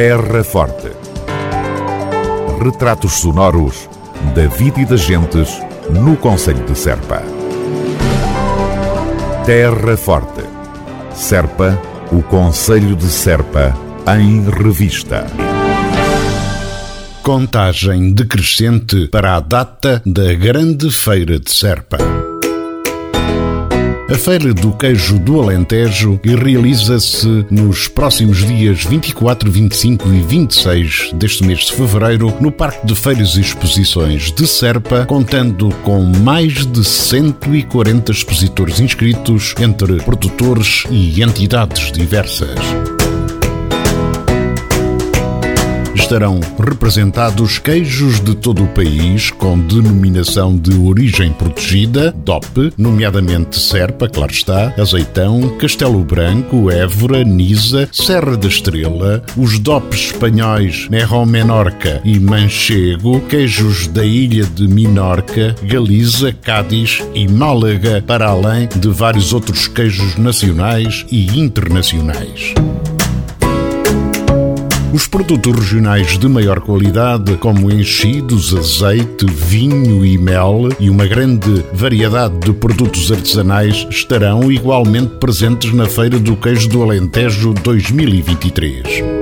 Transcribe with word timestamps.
Terra 0.00 0.44
Forte. 0.44 0.92
Retratos 2.62 3.14
sonoros 3.14 3.90
da 4.32 4.46
vida 4.46 4.80
e 4.82 4.84
das 4.84 5.00
gentes 5.00 5.60
no 5.90 6.16
Conselho 6.16 6.64
de 6.64 6.78
Serpa. 6.78 7.20
Terra 9.44 9.96
Forte. 9.96 10.44
Serpa, 11.12 11.76
o 12.12 12.22
Conselho 12.22 12.94
de 12.94 13.06
Serpa, 13.08 13.76
em 14.16 14.48
revista. 14.48 15.26
Contagem 17.24 18.12
decrescente 18.12 19.08
para 19.08 19.34
a 19.34 19.40
data 19.40 20.00
da 20.06 20.32
Grande 20.32 20.92
Feira 20.92 21.40
de 21.40 21.50
Serpa. 21.50 22.17
A 24.10 24.14
Feira 24.14 24.54
do 24.54 24.72
Queijo 24.72 25.18
do 25.18 25.38
Alentejo 25.38 26.18
realiza-se 26.24 27.44
nos 27.50 27.88
próximos 27.88 28.38
dias 28.38 28.82
24, 28.82 29.50
25 29.50 30.08
e 30.08 30.22
26 30.22 31.10
deste 31.12 31.44
mês 31.44 31.66
de 31.66 31.72
fevereiro 31.72 32.34
no 32.40 32.50
Parque 32.50 32.86
de 32.86 32.94
Feiras 32.94 33.36
e 33.36 33.42
Exposições 33.42 34.32
de 34.32 34.46
Serpa, 34.46 35.04
contando 35.04 35.68
com 35.82 36.02
mais 36.02 36.64
de 36.64 36.82
140 36.82 38.10
expositores 38.10 38.80
inscritos 38.80 39.54
entre 39.60 39.96
produtores 39.98 40.84
e 40.90 41.22
entidades 41.22 41.92
diversas. 41.92 42.58
Estarão 45.98 46.40
representados 46.58 47.58
queijos 47.58 48.20
de 48.20 48.34
todo 48.34 48.64
o 48.64 48.68
país 48.68 49.30
com 49.30 49.58
denominação 49.58 50.56
de 50.56 50.74
origem 50.78 51.32
protegida, 51.32 52.14
DOP, 52.24 52.72
nomeadamente 52.78 53.58
Serpa, 53.58 54.08
claro 54.08 54.32
está, 54.32 54.72
Azeitão, 54.78 55.56
Castelo 55.58 56.04
Branco, 56.04 56.70
Évora, 56.70 57.24
Nisa, 57.24 57.88
Serra 57.92 58.36
da 58.36 58.48
Estrela, 58.48 59.22
os 59.36 59.58
DOPs 59.58 60.12
espanhóis 60.12 60.88
Nerro 60.88 61.26
Menorca 61.26 62.00
e 62.04 62.18
Manchego, 62.18 63.20
queijos 63.22 63.86
da 63.88 64.04
ilha 64.04 64.44
de 64.44 64.66
Minorca, 64.68 65.54
Galiza, 65.62 66.32
Cádiz 66.32 67.02
e 67.14 67.26
Málaga, 67.26 68.02
para 68.06 68.28
além 68.28 68.68
de 68.68 68.88
vários 68.88 69.32
outros 69.32 69.66
queijos 69.66 70.16
nacionais 70.16 71.04
e 71.10 71.38
internacionais. 71.38 72.54
Os 74.98 75.06
produtos 75.06 75.54
regionais 75.54 76.18
de 76.18 76.26
maior 76.26 76.58
qualidade, 76.58 77.36
como 77.36 77.70
enchidos, 77.70 78.52
azeite, 78.52 79.26
vinho 79.26 80.04
e 80.04 80.18
mel, 80.18 80.70
e 80.80 80.90
uma 80.90 81.06
grande 81.06 81.64
variedade 81.72 82.36
de 82.40 82.52
produtos 82.52 83.12
artesanais, 83.12 83.86
estarão 83.88 84.50
igualmente 84.50 85.14
presentes 85.20 85.72
na 85.72 85.86
Feira 85.86 86.18
do 86.18 86.34
Queijo 86.34 86.68
do 86.68 86.82
Alentejo 86.82 87.54
2023. 87.62 89.17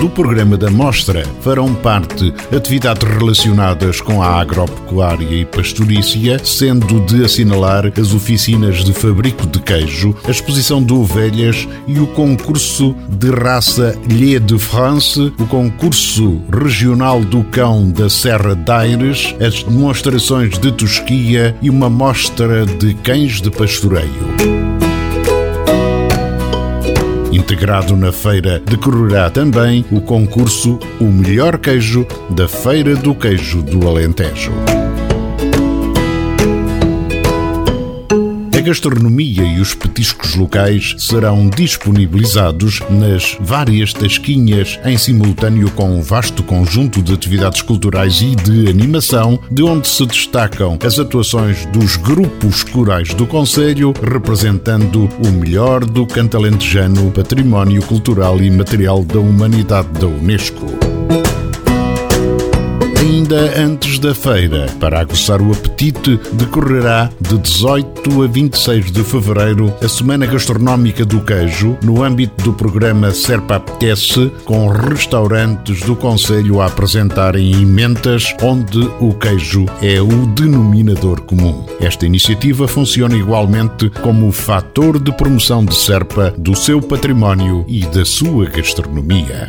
Do 0.00 0.10
programa 0.10 0.58
da 0.58 0.70
mostra 0.70 1.24
farão 1.40 1.74
parte 1.74 2.32
atividades 2.54 3.08
relacionadas 3.08 4.00
com 4.00 4.22
a 4.22 4.40
agropecuária 4.40 5.40
e 5.40 5.44
pastorícia, 5.46 6.38
sendo 6.44 7.00
de 7.00 7.24
assinalar 7.24 7.90
as 7.98 8.12
oficinas 8.12 8.84
de 8.84 8.92
fabrico 8.92 9.46
de 9.46 9.58
queijo, 9.58 10.14
a 10.24 10.30
exposição 10.30 10.84
de 10.84 10.92
ovelhas 10.92 11.66
e 11.86 11.98
o 11.98 12.06
concurso 12.08 12.94
de 13.08 13.30
raça 13.30 13.98
Lhe 14.06 14.38
de 14.38 14.58
France, 14.58 15.32
o 15.38 15.46
concurso 15.46 16.42
regional 16.52 17.24
do 17.24 17.42
cão 17.44 17.90
da 17.90 18.10
Serra 18.10 18.54
d'Aires, 18.54 19.34
as 19.40 19.62
demonstrações 19.62 20.58
de 20.58 20.72
tosquia 20.72 21.56
e 21.62 21.70
uma 21.70 21.88
mostra 21.88 22.66
de 22.66 22.92
cães 22.94 23.40
de 23.40 23.50
pastoreio. 23.50 24.55
Integrado 27.46 27.96
na 27.96 28.10
feira 28.10 28.58
decorrerá 28.58 29.30
também 29.30 29.84
o 29.92 30.00
concurso 30.00 30.80
O 31.00 31.04
Melhor 31.04 31.58
Queijo 31.58 32.04
da 32.28 32.48
Feira 32.48 32.96
do 32.96 33.14
Queijo 33.14 33.62
do 33.62 33.86
Alentejo. 33.86 34.50
Gastronomia 38.66 39.44
e 39.44 39.60
os 39.60 39.74
petiscos 39.74 40.34
locais 40.34 40.96
serão 40.98 41.48
disponibilizados 41.48 42.80
nas 42.90 43.36
várias 43.38 43.92
tasquinhas 43.92 44.76
em 44.84 44.98
simultâneo 44.98 45.70
com 45.70 45.96
um 45.96 46.02
vasto 46.02 46.42
conjunto 46.42 47.00
de 47.00 47.14
atividades 47.14 47.62
culturais 47.62 48.20
e 48.20 48.34
de 48.34 48.68
animação, 48.68 49.38
de 49.48 49.62
onde 49.62 49.86
se 49.86 50.04
destacam 50.04 50.76
as 50.84 50.98
atuações 50.98 51.64
dos 51.66 51.96
grupos 51.96 52.64
corais 52.64 53.14
do 53.14 53.24
Conselho, 53.24 53.94
representando 54.02 55.08
o 55.24 55.28
melhor 55.28 55.84
do 55.84 56.04
cantalentejano 56.04 57.12
património 57.12 57.82
cultural 57.82 58.40
e 58.40 58.50
material 58.50 59.04
da 59.04 59.20
humanidade 59.20 59.88
da 60.00 60.08
Unesco 60.08 60.66
ainda 63.26 63.60
antes 63.60 63.98
da 63.98 64.14
feira. 64.14 64.66
Para 64.78 65.00
aguçar 65.00 65.42
o 65.42 65.50
apetite, 65.50 66.18
decorrerá 66.32 67.10
de 67.20 67.36
18 67.38 68.22
a 68.22 68.26
26 68.26 68.92
de 68.92 69.02
fevereiro 69.02 69.74
a 69.82 69.88
Semana 69.88 70.26
Gastronómica 70.26 71.04
do 71.04 71.20
Queijo, 71.20 71.76
no 71.82 72.04
âmbito 72.04 72.44
do 72.44 72.52
programa 72.52 73.10
Serpa 73.10 73.56
Apetece, 73.56 74.30
com 74.44 74.68
restaurantes 74.68 75.80
do 75.82 75.96
Conselho 75.96 76.60
a 76.60 76.66
apresentarem 76.66 77.52
emendas 77.52 78.32
onde 78.40 78.78
o 79.00 79.12
queijo 79.14 79.66
é 79.82 80.00
o 80.00 80.26
denominador 80.28 81.22
comum. 81.22 81.66
Esta 81.80 82.06
iniciativa 82.06 82.68
funciona 82.68 83.16
igualmente 83.16 83.90
como 84.02 84.30
fator 84.30 85.00
de 85.00 85.10
promoção 85.12 85.64
de 85.64 85.74
Serpa, 85.74 86.32
do 86.38 86.54
seu 86.54 86.80
património 86.80 87.64
e 87.66 87.80
da 87.86 88.04
sua 88.04 88.46
gastronomia. 88.46 89.48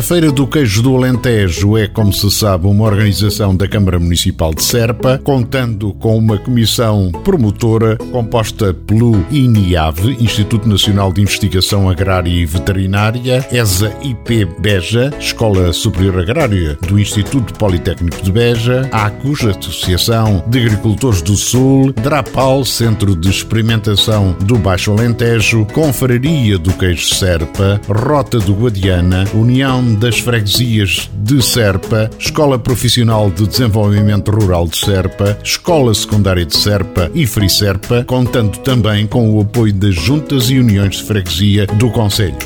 A 0.00 0.02
Feira 0.02 0.32
do 0.32 0.46
Queijo 0.46 0.80
do 0.82 0.96
Alentejo 0.96 1.76
é, 1.76 1.86
como 1.86 2.10
se 2.10 2.30
sabe, 2.30 2.66
uma 2.66 2.86
organização 2.86 3.54
da 3.54 3.68
Câmara 3.68 3.98
Municipal 3.98 4.54
de 4.54 4.62
Serpa, 4.62 5.20
contando 5.22 5.92
com 5.92 6.16
uma 6.16 6.38
comissão 6.38 7.12
promotora 7.22 7.98
composta 8.10 8.72
pelo 8.72 9.22
INIAV, 9.30 10.16
Instituto 10.18 10.66
Nacional 10.66 11.12
de 11.12 11.20
Investigação 11.20 11.86
Agrária 11.86 12.30
e 12.30 12.46
Veterinária, 12.46 13.46
ESA 13.52 13.94
IP 14.02 14.46
Beja, 14.58 15.12
Escola 15.20 15.70
Superior 15.70 16.20
Agrária 16.20 16.78
do 16.88 16.98
Instituto 16.98 17.52
Politécnico 17.58 18.22
de 18.22 18.32
Beja, 18.32 18.88
ACUS, 18.90 19.44
Associação 19.44 20.42
de 20.46 20.60
Agricultores 20.60 21.20
do 21.20 21.36
Sul, 21.36 21.92
DRAPAL, 21.92 22.64
Centro 22.64 23.14
de 23.14 23.28
Experimentação 23.28 24.34
do 24.46 24.56
Baixo 24.56 24.92
Alentejo, 24.92 25.66
Confraria 25.74 26.56
do 26.56 26.72
Queijo 26.72 27.14
Serpa, 27.14 27.78
Rota 27.86 28.38
do 28.38 28.54
Guadiana, 28.54 29.26
União 29.34 29.89
das 29.94 30.18
Freguesias 30.18 31.10
de 31.14 31.42
Serpa, 31.42 32.10
Escola 32.18 32.58
Profissional 32.58 33.30
de 33.30 33.46
Desenvolvimento 33.46 34.30
Rural 34.30 34.66
de 34.66 34.76
Serpa, 34.76 35.38
Escola 35.42 35.94
Secundária 35.94 36.44
de 36.44 36.56
Serpa 36.56 37.10
e 37.14 37.26
Free 37.26 37.50
Serpa, 37.50 38.04
contando 38.04 38.58
também 38.58 39.06
com 39.06 39.30
o 39.30 39.40
apoio 39.40 39.72
das 39.72 39.94
juntas 39.94 40.50
e 40.50 40.58
uniões 40.58 40.96
de 40.96 41.04
freguesia 41.04 41.66
do 41.66 41.90
Conselho. 41.90 42.36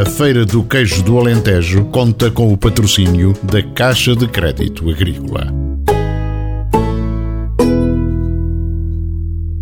A 0.00 0.06
Feira 0.06 0.46
do 0.46 0.62
Queijo 0.62 1.02
do 1.02 1.18
Alentejo 1.18 1.84
conta 1.86 2.30
com 2.30 2.52
o 2.52 2.56
patrocínio 2.56 3.34
da 3.42 3.62
Caixa 3.62 4.16
de 4.16 4.26
Crédito 4.26 4.88
Agrícola. 4.88 5.52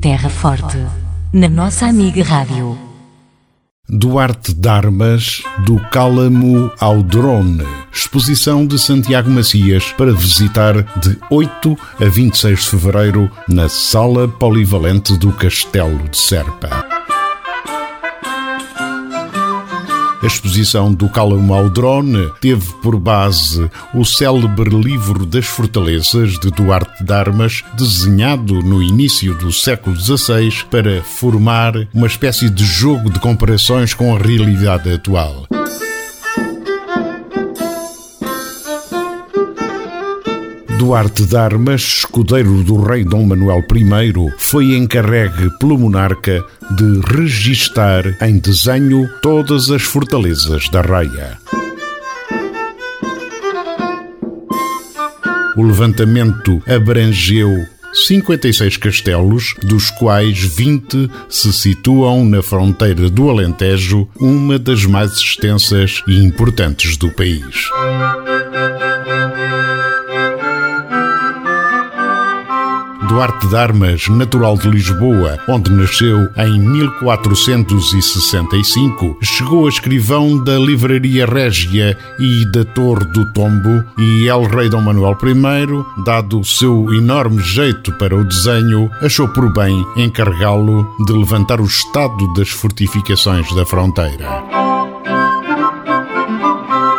Terra 0.00 0.28
Forte, 0.28 0.78
na 1.32 1.48
nossa 1.48 1.86
amiga 1.86 2.22
Rádio. 2.22 2.87
Duarte 3.90 4.52
Darmas, 4.52 5.42
do 5.64 5.80
Cálamo 5.90 6.70
ao 6.78 7.02
Drone. 7.02 7.64
Exposição 7.90 8.66
de 8.66 8.78
Santiago 8.78 9.30
Macias 9.30 9.92
para 9.96 10.12
visitar 10.12 10.82
de 11.00 11.18
8 11.30 11.78
a 11.98 12.04
26 12.04 12.60
de 12.60 12.66
fevereiro 12.66 13.30
na 13.48 13.66
Sala 13.66 14.28
Polivalente 14.28 15.16
do 15.16 15.32
Castelo 15.32 16.06
de 16.10 16.18
Serpa. 16.18 16.97
A 20.22 20.26
exposição 20.26 20.92
do 20.92 21.08
Cálamo 21.08 21.54
ao 21.54 21.70
teve 22.40 22.72
por 22.82 22.98
base 22.98 23.70
o 23.94 24.04
célebre 24.04 24.70
livro 24.70 25.24
das 25.24 25.46
fortalezas 25.46 26.38
de 26.40 26.50
Duarte 26.50 27.04
de 27.04 27.12
Armas, 27.12 27.62
desenhado 27.76 28.54
no 28.54 28.82
início 28.82 29.34
do 29.34 29.52
século 29.52 29.96
XVI 29.96 30.64
para 30.70 31.02
formar 31.02 31.74
uma 31.94 32.08
espécie 32.08 32.50
de 32.50 32.64
jogo 32.64 33.10
de 33.10 33.20
comparações 33.20 33.94
com 33.94 34.14
a 34.14 34.18
realidade 34.18 34.92
atual. 34.92 35.46
Duarte 40.78 41.26
de 41.26 41.36
Armas, 41.36 41.82
escudeiro 41.82 42.62
do 42.62 42.80
rei 42.80 43.02
Dom 43.02 43.26
Manuel 43.26 43.64
I, 43.74 44.32
foi 44.38 44.76
encarregue 44.76 45.50
pelo 45.58 45.76
monarca 45.76 46.44
de 46.70 47.00
registar 47.12 48.16
em 48.22 48.38
desenho 48.38 49.10
todas 49.20 49.70
as 49.70 49.82
fortalezas 49.82 50.68
da 50.68 50.80
raia. 50.80 51.36
O 55.56 55.62
levantamento 55.64 56.62
abrangeu 56.64 57.66
56 57.92 58.76
castelos, 58.76 59.54
dos 59.60 59.90
quais 59.90 60.38
20 60.38 61.10
se 61.28 61.52
situam 61.52 62.24
na 62.24 62.40
fronteira 62.40 63.10
do 63.10 63.28
Alentejo, 63.28 64.08
uma 64.14 64.56
das 64.60 64.84
mais 64.84 65.14
extensas 65.14 66.04
e 66.06 66.24
importantes 66.24 66.96
do 66.96 67.10
país. 67.10 67.68
Duarte 73.08 73.48
de 73.48 73.56
Armas, 73.56 74.06
natural 74.08 74.58
de 74.58 74.68
Lisboa, 74.68 75.38
onde 75.48 75.72
nasceu 75.72 76.28
em 76.36 76.60
1465, 76.60 79.16
chegou 79.22 79.64
a 79.64 79.70
escrivão 79.70 80.44
da 80.44 80.58
Livraria 80.58 81.24
Régia 81.24 81.96
e 82.18 82.44
da 82.52 82.66
Torre 82.66 83.06
do 83.06 83.24
Tombo 83.32 83.82
e 83.96 84.28
El 84.28 84.44
Rei 84.44 84.68
Dom 84.68 84.82
Manuel 84.82 85.16
I, 85.24 86.04
dado 86.04 86.40
o 86.40 86.44
seu 86.44 86.92
enorme 86.92 87.42
jeito 87.42 87.90
para 87.92 88.14
o 88.14 88.24
desenho, 88.24 88.90
achou 89.00 89.26
por 89.28 89.50
bem 89.54 89.82
encarregá-lo 89.96 90.86
de 91.06 91.14
levantar 91.14 91.62
o 91.62 91.64
estado 91.64 92.30
das 92.34 92.50
fortificações 92.50 93.50
da 93.54 93.64
fronteira. 93.64 94.67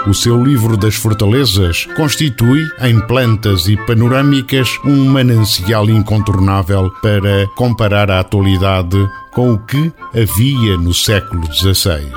O 0.10 0.14
seu 0.14 0.44
livro 0.44 0.76
das 0.76 0.96
fortalezas 0.96 1.86
constitui, 1.96 2.68
em 2.82 3.00
plantas 3.00 3.68
e 3.68 3.78
panorâmicas, 3.86 4.68
um 4.84 5.06
manancial 5.06 5.88
incontornável 5.88 6.90
para 7.00 7.46
comparar 7.56 8.10
a 8.10 8.20
atualidade 8.20 8.98
com 9.32 9.54
o 9.54 9.60
que 9.60 9.94
havia 10.16 10.78
no 10.78 10.96
século 10.96 11.44
XVI. 11.54 12.10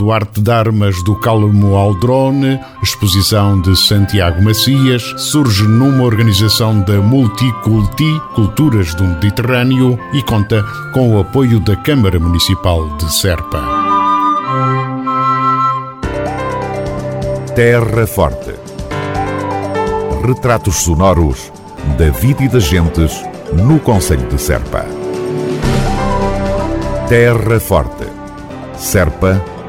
Duarte 0.00 0.40
de 0.40 0.50
Armas 0.50 1.04
do 1.04 1.14
Calmo 1.14 1.76
Aldrone, 1.76 2.58
exposição 2.82 3.60
de 3.60 3.76
Santiago 3.76 4.42
Macias, 4.42 5.02
surge 5.18 5.64
numa 5.64 6.04
organização 6.04 6.80
da 6.80 6.94
Multiculti, 7.02 8.18
Culturas 8.34 8.94
do 8.94 9.04
Mediterrâneo, 9.04 9.98
e 10.14 10.22
conta 10.22 10.64
com 10.94 11.14
o 11.14 11.20
apoio 11.20 11.60
da 11.60 11.76
Câmara 11.76 12.18
Municipal 12.18 12.96
de 12.96 13.12
Serpa. 13.12 13.62
Terra 17.54 18.06
Forte. 18.06 18.54
Retratos 20.26 20.76
sonoros 20.76 21.52
da 21.98 22.08
vida 22.08 22.44
e 22.44 22.48
das 22.48 22.64
gentes 22.64 23.22
no 23.52 23.78
Conselho 23.78 24.26
de 24.28 24.40
Serpa. 24.40 24.86
Terra 27.06 27.60
Forte. 27.60 28.06
Serpa 28.78 29.59